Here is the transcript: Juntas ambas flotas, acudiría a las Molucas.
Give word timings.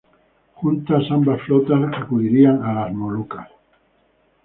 Juntas 0.55 1.03
ambas 1.11 1.43
flotas, 1.43 1.83
acudiría 1.95 2.53
a 2.63 2.73
las 2.73 2.91
Molucas. 2.91 3.49